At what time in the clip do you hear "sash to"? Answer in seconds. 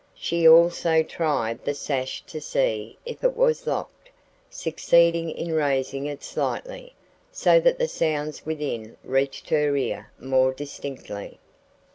1.75-2.41